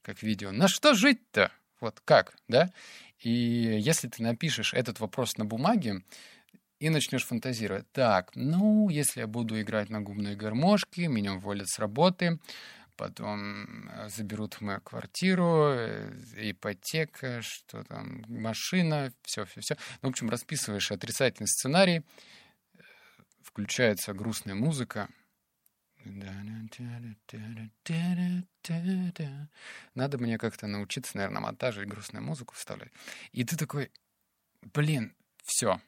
Как 0.04 0.22
видео. 0.22 0.51
На 0.51 0.68
что 0.68 0.94
жить-то? 0.94 1.51
Вот 1.80 2.00
как, 2.06 2.36
да? 2.48 2.72
И 3.20 3.30
если 3.32 4.08
ты 4.08 4.22
напишешь 4.22 4.74
этот 4.74 5.00
вопрос 5.00 5.38
на 5.38 5.46
бумаге 5.46 6.04
и 6.79 6.89
начнешь 6.89 7.25
фантазировать, 7.25 7.91
так, 7.91 8.31
ну, 8.36 8.89
если 8.89 9.22
я 9.22 9.27
буду 9.27 9.60
играть 9.60 9.89
на 9.89 10.01
губной 10.01 10.36
гармошке, 10.36 11.07
меня 11.07 11.34
уволят 11.34 11.67
с 11.69 11.79
работы, 11.79 12.39
потом 12.96 13.89
э, 13.89 14.10
заберут 14.10 14.55
в 14.55 14.62
мою 14.62 14.81
квартиру, 14.81 15.69
э, 15.69 16.12
ипотека, 16.36 17.41
что 17.41 17.84
там, 17.84 18.24
машина, 18.27 19.12
все-все-все. 19.24 19.75
Ну, 20.01 20.10
в 20.10 20.12
общем, 20.12 20.29
расписываешь 20.29 20.91
отрицательный 20.91 21.48
сценарий, 21.48 22.03
включается 23.41 24.13
грустная 24.13 24.55
музыка, 24.55 25.10
надо 29.96 30.17
мне 30.17 30.38
как-то 30.38 30.67
научиться, 30.67 31.17
наверное, 31.17 31.41
монтаже 31.41 31.84
и 31.84 31.86
грустную 31.86 32.24
музыку 32.24 32.55
вставлять. 32.55 32.91
И 33.31 33.43
ты 33.43 33.57
такой, 33.57 33.91
блин, 34.74 35.13
все. 35.43 35.81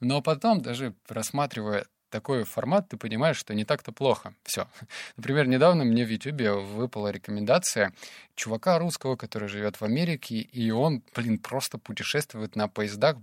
Но 0.00 0.22
потом, 0.22 0.60
даже 0.60 0.94
рассматривая 1.08 1.86
такой 2.10 2.44
формат, 2.44 2.88
ты 2.88 2.96
понимаешь, 2.96 3.36
что 3.36 3.54
не 3.54 3.64
так-то 3.64 3.92
плохо. 3.92 4.34
Все. 4.42 4.68
Например, 5.16 5.46
недавно 5.46 5.84
мне 5.84 6.04
в 6.04 6.10
Ютубе 6.10 6.52
выпала 6.52 7.08
рекомендация 7.08 7.92
чувака 8.34 8.78
русского, 8.78 9.16
который 9.16 9.48
живет 9.48 9.80
в 9.80 9.84
Америке, 9.84 10.36
и 10.36 10.70
он, 10.70 11.02
блин, 11.14 11.38
просто 11.38 11.78
путешествует 11.78 12.56
на 12.56 12.68
поездах 12.68 13.16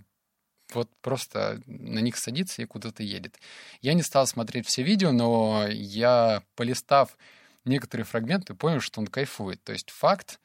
вот 0.74 0.90
просто 1.00 1.62
на 1.66 2.00
них 2.00 2.16
садится 2.16 2.62
и 2.62 2.66
куда-то 2.66 3.02
едет. 3.02 3.38
Я 3.82 3.94
не 3.94 4.02
стал 4.02 4.26
смотреть 4.26 4.66
все 4.66 4.82
видео, 4.82 5.12
но 5.12 5.66
я, 5.68 6.42
полистав 6.56 7.16
некоторые 7.64 8.04
фрагменты, 8.04 8.54
понял, 8.54 8.80
что 8.80 9.00
он 9.00 9.06
кайфует. 9.06 9.62
То 9.62 9.72
есть 9.72 9.90
факт, 9.90 10.40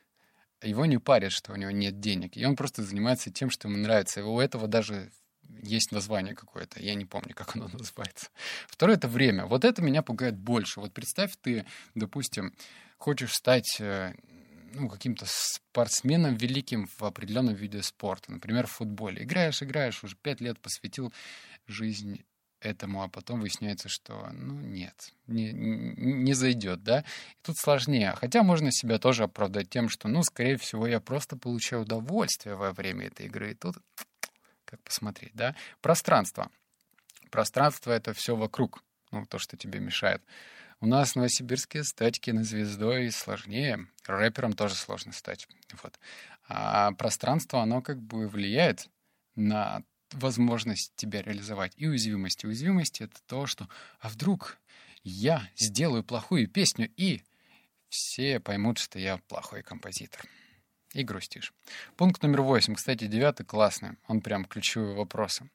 его 0.61 0.85
не 0.85 0.97
парит, 0.97 1.31
что 1.31 1.53
у 1.53 1.55
него 1.55 1.71
нет 1.71 1.99
денег. 1.99 2.37
И 2.37 2.45
он 2.45 2.55
просто 2.55 2.83
занимается 2.83 3.31
тем, 3.31 3.49
что 3.49 3.67
ему 3.67 3.77
нравится. 3.77 4.19
И 4.19 4.23
у 4.23 4.39
этого 4.39 4.67
даже 4.67 5.11
есть 5.61 5.91
название 5.91 6.35
какое-то, 6.35 6.81
я 6.81 6.95
не 6.95 7.05
помню, 7.05 7.33
как 7.33 7.55
оно 7.55 7.67
называется. 7.73 8.29
Второе— 8.67 8.95
это 8.97 9.07
время. 9.07 9.45
Вот 9.45 9.65
это 9.65 9.81
меня 9.81 10.01
пугает 10.01 10.37
больше. 10.37 10.79
Вот 10.79 10.93
представь, 10.93 11.33
ты, 11.41 11.65
допустим, 11.95 12.53
хочешь 12.97 13.33
стать 13.33 13.77
э, 13.79 14.13
ну, 14.73 14.89
каким-то 14.89 15.25
спортсменом 15.27 16.35
великим 16.35 16.87
в 16.97 17.03
определенном 17.03 17.55
виде 17.55 17.81
спорта, 17.81 18.31
например, 18.31 18.67
в 18.67 18.71
футболе. 18.71 19.23
Играешь, 19.23 19.61
играешь, 19.61 20.03
уже 20.03 20.15
пять 20.15 20.41
лет 20.41 20.59
посвятил 20.59 21.13
жизнь 21.67 22.23
этому, 22.59 23.01
а 23.01 23.09
потом 23.09 23.41
выясняется, 23.41 23.89
что, 23.89 24.29
ну, 24.33 24.53
нет, 24.53 25.13
не, 25.27 25.51
не 25.51 26.33
зайдет, 26.33 26.83
да. 26.83 26.99
И 26.99 27.43
тут 27.43 27.57
сложнее. 27.57 28.13
Хотя 28.15 28.43
можно 28.43 28.71
себя 28.71 28.99
тоже 28.99 29.23
оправдать 29.23 29.69
тем, 29.69 29.89
что, 29.89 30.07
ну, 30.07 30.23
скорее 30.23 30.57
всего, 30.57 30.87
я 30.87 30.99
просто 30.99 31.35
получаю 31.37 31.81
удовольствие 31.83 32.55
во 32.55 32.71
время 32.71 33.07
этой 33.07 33.25
игры. 33.25 33.51
И 33.51 33.55
тут, 33.55 33.77
как 34.71 34.81
посмотреть, 34.81 35.33
да. 35.35 35.55
Пространство. 35.81 36.49
Пространство— 37.29 37.91
это 37.91 38.13
все 38.13 38.35
вокруг, 38.35 38.83
ну, 39.11 39.25
то, 39.25 39.37
что 39.37 39.57
тебе 39.57 39.79
мешает. 39.79 40.23
У 40.79 40.87
нас 40.87 41.11
в 41.11 41.15
Новосибирске 41.17 41.83
стать 41.83 42.19
кинозвездой 42.19 43.11
сложнее. 43.11 43.87
Рэпером 44.07 44.53
тоже 44.53 44.75
сложно 44.75 45.11
стать. 45.11 45.47
Вот. 45.83 45.99
А 46.47 46.93
пространство, 46.93 47.61
оно 47.61 47.81
как 47.81 48.01
бы 48.01 48.27
влияет 48.27 48.89
на 49.35 49.83
возможность 50.13 50.93
тебя 50.95 51.21
реализовать. 51.21 51.73
И 51.75 51.87
уязвимость. 51.87 52.43
И 52.43 52.47
уязвимость— 52.47 53.01
это 53.01 53.21
то, 53.27 53.45
что 53.45 53.67
«а 53.99 54.09
вдруг 54.09 54.57
я 55.03 55.47
сделаю 55.55 56.03
плохую 56.03 56.47
песню, 56.47 56.89
и 56.97 57.21
все 57.89 58.39
поймут, 58.39 58.79
что 58.79 58.99
я 58.99 59.17
плохой 59.27 59.63
композитор». 59.63 60.25
И 60.93 61.03
грустишь. 61.03 61.53
Пункт 61.95 62.21
номер 62.21 62.41
восемь. 62.41 62.75
Кстати, 62.75 63.05
девятый 63.05 63.45
классный. 63.45 63.91
Он 64.07 64.21
прям 64.21 64.45
ключевые 64.45 64.95
вопросы. 64.95 65.49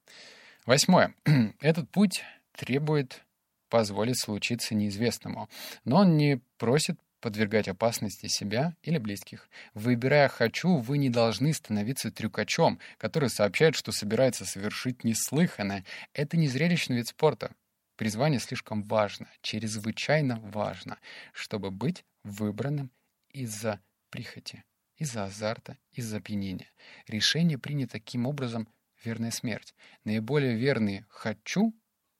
Восьмое. 0.64 1.14
Этот 1.60 1.90
путь 1.90 2.22
требует 2.52 3.22
позволит 3.68 4.18
случиться 4.18 4.74
неизвестному. 4.74 5.48
Но 5.84 5.98
он 5.98 6.16
не 6.16 6.40
просит 6.58 6.98
подвергать 7.20 7.68
опасности 7.68 8.26
себя 8.28 8.76
или 8.82 8.98
близких. 8.98 9.48
Выбирая 9.74 10.28
«хочу», 10.28 10.78
вы 10.78 10.98
не 10.98 11.10
должны 11.10 11.52
становиться 11.52 12.12
трюкачом, 12.12 12.78
который 12.98 13.30
сообщает, 13.30 13.74
что 13.74 13.90
собирается 13.90 14.44
совершить 14.44 15.02
неслыханное. 15.02 15.84
Это 16.12 16.36
не 16.36 16.48
зрелищный 16.48 16.96
вид 16.96 17.08
спорта. 17.08 17.52
Призвание 17.96 18.38
слишком 18.38 18.82
важно, 18.82 19.26
чрезвычайно 19.40 20.38
важно, 20.40 20.98
чтобы 21.32 21.70
быть 21.70 22.04
выбранным 22.22 22.90
из-за 23.30 23.80
прихоти, 24.10 24.64
из-за 24.96 25.24
азарта, 25.24 25.78
из-за 25.92 26.18
опьянения. 26.18 26.70
Решение 27.06 27.58
принято 27.58 27.92
таким 27.92 28.26
образом 28.26 28.68
верная 29.04 29.30
смерть. 29.30 29.74
Наиболее 30.04 30.56
верные 30.56 31.06
«хочу» 31.08 31.74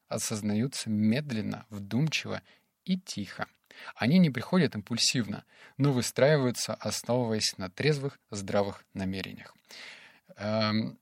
осознаются 0.09 0.88
медленно, 0.88 1.66
вдумчиво 1.71 2.42
и 2.85 2.99
тихо. 2.99 3.47
Они 3.95 4.18
не 4.18 4.30
приходят 4.30 4.75
импульсивно, 4.75 5.45
но 5.76 5.92
выстраиваются, 5.92 6.75
основываясь 6.75 7.59
на 7.59 7.71
трезвых, 7.71 8.18
здравых 8.30 8.85
намерениях. 8.95 9.54
Эм, 10.37 10.99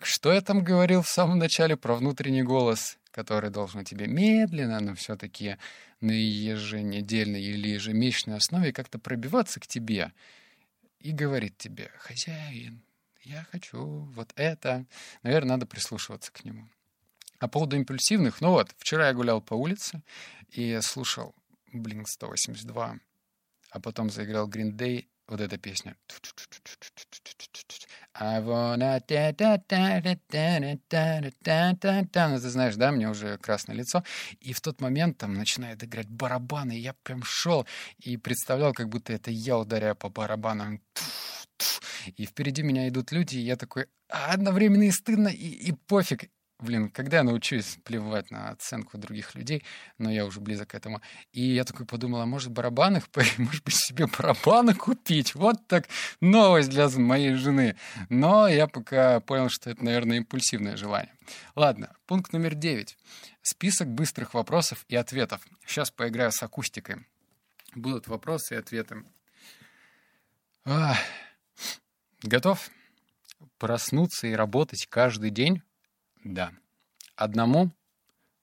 что 0.00 0.32
я 0.32 0.40
там 0.40 0.62
говорил 0.62 1.02
в 1.02 1.08
самом 1.08 1.38
начале 1.38 1.76
про 1.76 1.94
внутренний 1.94 2.42
голос, 2.42 2.98
который 3.10 3.50
должен 3.50 3.84
тебе 3.84 4.06
медленно, 4.06 4.80
но 4.80 4.94
все-таки 4.94 5.56
на 6.00 6.12
еженедельной 6.12 7.42
или 7.42 7.68
ежемесячной 7.70 8.36
основе 8.36 8.72
как-то 8.72 8.98
пробиваться 8.98 9.60
к 9.60 9.66
тебе 9.66 10.12
и 11.00 11.12
говорит 11.12 11.58
тебе, 11.58 11.90
хозяин, 11.98 12.82
я 13.22 13.44
хочу 13.50 14.04
вот 14.14 14.32
это. 14.36 14.86
Наверное, 15.22 15.56
надо 15.56 15.66
прислушиваться 15.66 16.32
к 16.32 16.44
нему. 16.44 16.68
А 17.38 17.46
по 17.46 17.48
поводу 17.48 17.76
импульсивных, 17.76 18.40
ну 18.40 18.50
вот, 18.50 18.74
вчера 18.78 19.08
я 19.08 19.14
гулял 19.14 19.40
по 19.40 19.54
улице 19.54 20.02
и 20.50 20.78
слушал 20.82 21.34
Blink 21.72 22.04
182, 22.06 22.98
а 23.70 23.80
потом 23.80 24.10
заиграл 24.10 24.48
Green 24.48 24.72
Day, 24.72 25.06
вот 25.26 25.40
эта 25.40 25.56
песня. 25.56 25.96
I 28.20 28.40
wanna... 28.42 29.00
Ну, 32.28 32.38
ты 32.38 32.50
знаешь, 32.50 32.76
да, 32.76 32.92
мне 32.92 33.08
уже 33.08 33.38
красное 33.38 33.74
лицо. 33.74 34.04
И 34.40 34.52
в 34.52 34.60
тот 34.60 34.82
момент 34.82 35.16
там 35.16 35.32
начинает 35.32 35.82
играть 35.82 36.08
барабаны, 36.08 36.76
и 36.76 36.80
я 36.80 36.92
прям 37.02 37.22
шел 37.22 37.66
и 37.98 38.18
представлял, 38.18 38.74
как 38.74 38.90
будто 38.90 39.14
это 39.14 39.30
я 39.30 39.56
ударяю 39.56 39.96
по 39.96 40.10
барабанам. 40.10 40.82
и 42.16 42.26
впереди 42.26 42.62
меня 42.62 42.88
идут 42.88 43.10
люди, 43.10 43.36
и 43.36 43.40
я 43.40 43.56
такой, 43.56 43.86
а 44.10 44.32
одновременно 44.32 44.82
и 44.82 44.90
стыдно, 44.90 45.28
и, 45.28 45.68
и 45.68 45.72
пофиг. 45.72 46.30
Блин, 46.60 46.90
когда 46.90 47.18
я 47.18 47.22
научусь 47.22 47.78
плевать 47.84 48.30
на 48.30 48.50
оценку 48.50 48.98
других 48.98 49.34
людей, 49.34 49.64
но 49.96 50.10
я 50.10 50.26
уже 50.26 50.40
близок 50.40 50.68
к 50.68 50.74
этому. 50.74 51.00
И 51.32 51.42
я 51.42 51.64
такой 51.64 51.86
подумал, 51.86 52.20
а 52.20 52.26
может 52.26 52.52
барабаны, 52.52 53.02
может 53.38 53.64
быть 53.64 53.74
себе 53.74 54.06
барабаны 54.06 54.74
купить? 54.74 55.34
Вот 55.34 55.66
так 55.66 55.88
новость 56.20 56.68
для 56.68 56.88
моей 56.90 57.34
жены. 57.34 57.76
Но 58.10 58.46
я 58.46 58.66
пока 58.66 59.20
понял, 59.20 59.48
что 59.48 59.70
это, 59.70 59.82
наверное, 59.82 60.18
импульсивное 60.18 60.76
желание. 60.76 61.14
Ладно, 61.54 61.96
пункт 62.06 62.32
номер 62.34 62.54
девять. 62.54 62.98
Список 63.40 63.88
быстрых 63.88 64.34
вопросов 64.34 64.84
и 64.88 64.96
ответов. 64.96 65.46
Сейчас 65.64 65.90
поиграю 65.90 66.30
с 66.30 66.42
акустикой. 66.42 67.06
Будут 67.74 68.06
вопросы 68.06 68.54
и 68.54 68.58
ответы. 68.58 69.04
А, 70.66 70.94
готов? 72.22 72.68
Проснуться 73.58 74.26
и 74.26 74.34
работать 74.34 74.86
каждый 74.90 75.30
день? 75.30 75.62
Да. 76.24 76.52
Одному? 77.16 77.70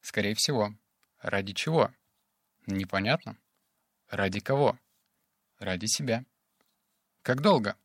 Скорее 0.02 0.34
всего. 0.34 0.74
Ради 1.20 1.54
чего? 1.54 1.92
Непонятно. 2.66 3.38
Ради 4.10 4.40
кого? 4.40 4.80
Ради 5.60 5.86
себя. 5.86 6.26
Как 7.22 7.42
долго? 7.42 7.78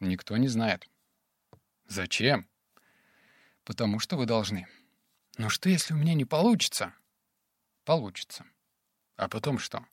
Никто 0.00 0.36
не 0.36 0.48
знает. 0.48 0.88
Зачем? 1.86 2.48
Потому 3.64 3.98
что 4.00 4.16
вы 4.16 4.26
должны. 4.26 4.66
Но 5.38 5.48
что, 5.50 5.68
если 5.68 5.94
у 5.94 5.96
меня 5.96 6.14
не 6.14 6.24
получится? 6.24 6.94
Получится. 7.84 8.44
А 9.16 9.28
потом 9.28 9.58
что? 9.58 9.86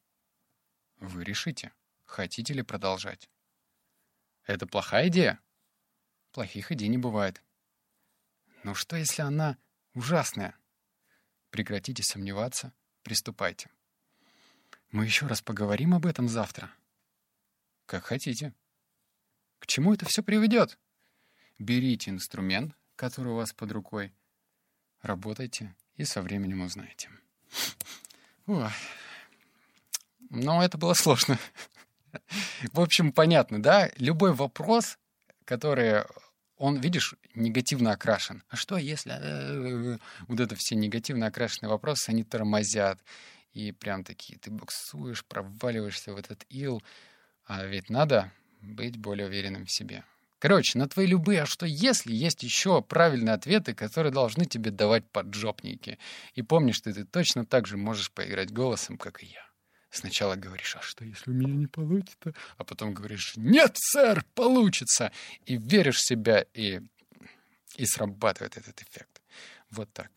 Вы 1.00 1.24
решите, 1.24 1.72
хотите 2.06 2.54
ли 2.54 2.64
продолжать. 2.64 3.30
Это 4.46 4.66
плохая 4.66 5.08
идея? 5.10 5.40
Плохих 6.32 6.72
идей 6.72 6.88
не 6.88 6.98
бывает. 6.98 7.44
Но 8.64 8.74
что, 8.74 8.96
если 8.96 9.22
она 9.22 9.58
ужасная? 9.94 10.56
Прекратите 11.50 12.02
сомневаться, 12.02 12.74
приступайте. 13.04 13.70
Мы 14.92 15.06
еще 15.06 15.28
раз 15.28 15.42
поговорим 15.42 15.94
об 15.94 16.06
этом 16.06 16.28
завтра. 16.28 16.72
Как 17.86 18.06
хотите. 18.06 18.54
К 19.60 19.68
чему 19.68 19.94
это 19.94 20.06
все 20.06 20.24
приведет? 20.24 20.80
Берите 21.60 22.12
инструмент, 22.12 22.76
который 22.96 23.34
у 23.34 23.36
вас 23.36 23.54
под 23.54 23.72
рукой, 23.72 24.14
работайте 25.02 25.76
и 25.96 26.06
со 26.06 26.22
временем 26.22 26.62
узнаете. 26.62 27.10
Ой. 28.48 28.70
Но 30.30 30.64
это 30.64 30.78
было 30.78 30.94
сложно. 30.94 31.38
В 32.72 32.80
общем, 32.80 33.12
понятно, 33.12 33.62
да? 33.62 33.92
Любой 33.98 34.34
вопрос, 34.34 34.98
который 35.46 36.06
он, 36.64 36.78
видишь, 36.78 37.16
негативно 37.36 37.92
окрашен. 37.92 38.42
А 38.48 38.56
что 38.56 38.78
если... 38.78 39.12
Э, 39.20 39.98
вот 40.30 40.40
это 40.40 40.56
все 40.56 40.76
негативно 40.76 41.28
окрашенные 41.28 41.70
вопросы, 41.70 42.10
они 42.10 42.24
тормозят. 42.24 43.02
И 43.54 43.74
прям 43.74 44.06
такие, 44.06 44.40
ты 44.40 44.50
буксуешь, 44.50 45.26
проваливаешься 45.26 46.14
в 46.14 46.18
этот 46.18 46.46
ил. 46.48 46.82
А 47.46 47.66
ведь 47.66 47.90
надо 47.90 48.32
быть 48.62 48.96
более 48.96 49.28
уверенным 49.28 49.66
в 49.66 49.72
себе. 49.72 50.06
Короче, 50.40 50.80
на 50.80 50.88
твои 50.88 51.06
любые 51.06 51.42
«а 51.42 51.46
что 51.46 51.66
если» 51.66 52.16
есть 52.16 52.44
еще 52.44 52.82
правильные 52.82 53.34
ответы, 53.34 53.74
которые 53.74 54.14
должны 54.14 54.46
тебе 54.46 54.72
давать 54.72 55.04
поджопники. 55.12 56.00
И 56.34 56.44
помни, 56.44 56.72
что 56.72 56.94
ты 56.94 57.04
точно 57.04 57.46
так 57.46 57.68
же 57.68 57.76
можешь 57.76 58.10
поиграть 58.10 58.54
голосом, 58.54 58.98
как 58.98 59.22
и 59.22 59.26
я. 59.26 59.53
Сначала 59.94 60.36
говоришь, 60.36 60.76
а 60.76 60.82
что, 60.82 61.06
если 61.06 61.30
у 61.30 61.36
меня 61.36 61.54
не 61.54 61.68
получится? 61.68 62.34
А 62.58 62.64
потом 62.64 62.96
говоришь, 62.96 63.34
нет, 63.36 63.78
сэр, 63.78 64.26
получится. 64.34 65.12
И 65.46 65.56
веришь 65.56 65.98
в 65.98 66.08
себя, 66.08 66.48
и, 66.56 66.82
и 67.76 67.86
срабатывает 67.86 68.58
этот 68.58 68.82
эффект. 68.82 69.22
Вот 69.70 69.94
так. 69.94 70.10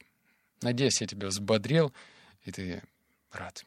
Надеюсь, 0.63 1.03
я 1.03 1.07
тебя 1.07 1.29
взбодрил, 1.29 1.93
и 2.45 2.53
ты 2.53 2.83
рад. 3.33 3.65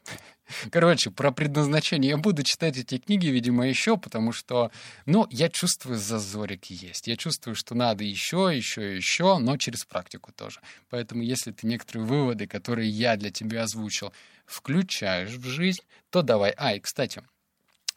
Короче, 0.70 1.10
про 1.10 1.30
предназначение 1.30 2.10
я 2.10 2.16
буду 2.16 2.42
читать 2.42 2.76
эти 2.76 2.98
книги, 2.98 3.26
видимо, 3.28 3.68
еще, 3.68 3.96
потому 3.96 4.32
что, 4.32 4.70
ну, 5.06 5.26
я 5.30 5.48
чувствую, 5.48 5.98
зазорик 5.98 6.66
есть. 6.66 7.06
Я 7.06 7.16
чувствую, 7.16 7.54
что 7.54 7.74
надо 7.74 8.04
еще, 8.04 8.50
еще, 8.52 8.96
еще, 8.96 9.38
но 9.38 9.56
через 9.56 9.84
практику 9.84 10.32
тоже. 10.32 10.60
Поэтому, 10.88 11.22
если 11.22 11.52
ты 11.52 11.66
некоторые 11.66 12.04
выводы, 12.04 12.46
которые 12.46 12.88
я 12.88 13.16
для 13.16 13.30
тебя 13.30 13.62
озвучил, 13.62 14.12
включаешь 14.46 15.30
в 15.30 15.46
жизнь, 15.46 15.82
то 16.10 16.22
давай. 16.22 16.52
А, 16.56 16.74
и, 16.74 16.80
кстати, 16.80 17.22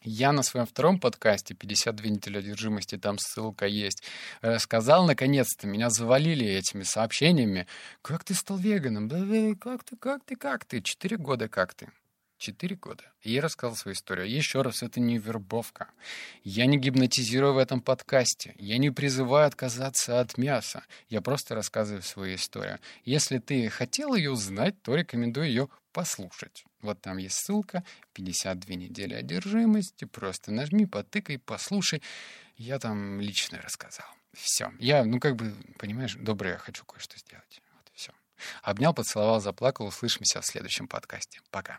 я 0.04 0.32
на 0.32 0.42
своем 0.42 0.66
втором 0.66 1.00
подкасте 1.00 1.54
«52 1.54 2.08
недели 2.08 2.38
одержимости», 2.38 2.96
там 2.96 3.18
ссылка 3.18 3.66
есть, 3.66 4.02
рассказал, 4.42 5.06
наконец-то, 5.06 5.66
меня 5.66 5.90
завалили 5.90 6.46
этими 6.46 6.82
сообщениями. 6.82 7.66
«Как 8.02 8.22
ты 8.22 8.34
стал 8.34 8.58
веганом? 8.58 9.08
Да 9.08 9.18
как 9.58 9.82
ты, 9.84 9.96
как 9.96 10.24
ты, 10.24 10.36
как 10.36 10.64
ты? 10.64 10.82
Четыре 10.82 11.16
года 11.16 11.48
как 11.48 11.74
ты?» 11.74 11.88
Четыре 12.36 12.76
года. 12.76 13.04
И 13.22 13.32
я 13.32 13.40
рассказал 13.40 13.74
свою 13.76 13.94
историю. 13.94 14.28
Еще 14.28 14.60
раз, 14.60 14.82
это 14.82 15.00
не 15.00 15.16
вербовка. 15.16 15.88
Я 16.42 16.66
не 16.66 16.76
гипнотизирую 16.76 17.54
в 17.54 17.58
этом 17.58 17.80
подкасте. 17.80 18.54
Я 18.58 18.76
не 18.76 18.90
призываю 18.90 19.46
отказаться 19.46 20.20
от 20.20 20.36
мяса. 20.36 20.84
Я 21.08 21.22
просто 21.22 21.54
рассказываю 21.54 22.02
свою 22.02 22.34
историю. 22.34 22.80
Если 23.04 23.38
ты 23.38 23.70
хотел 23.70 24.14
ее 24.14 24.32
узнать, 24.32 24.74
то 24.82 24.94
рекомендую 24.94 25.46
ее 25.46 25.68
послушать. 25.94 26.64
Вот 26.82 27.00
там 27.00 27.16
есть 27.16 27.36
ссылка, 27.36 27.84
52 28.12 28.74
недели 28.74 29.14
одержимости, 29.14 30.04
просто 30.04 30.52
нажми, 30.52 30.84
потыкай, 30.84 31.38
послушай. 31.38 32.02
Я 32.56 32.78
там 32.78 33.20
лично 33.20 33.62
рассказал. 33.62 34.06
Все. 34.34 34.72
Я, 34.78 35.04
ну 35.04 35.20
как 35.20 35.36
бы, 35.36 35.54
понимаешь, 35.78 36.16
добрый, 36.16 36.52
я 36.52 36.58
хочу 36.58 36.84
кое-что 36.84 37.16
сделать. 37.18 37.62
Вот 37.76 37.90
все. 37.94 38.12
Обнял, 38.62 38.92
поцеловал, 38.92 39.40
заплакал. 39.40 39.86
Услышимся 39.86 40.40
в 40.40 40.46
следующем 40.46 40.88
подкасте. 40.88 41.40
Пока. 41.50 41.78